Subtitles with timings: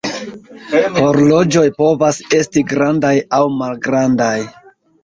[0.99, 4.37] Horloĝoj povas esti grandaj aŭ malgrandaj.